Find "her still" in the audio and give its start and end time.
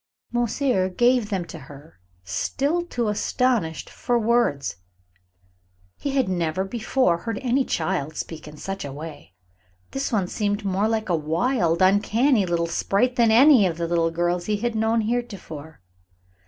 1.59-2.81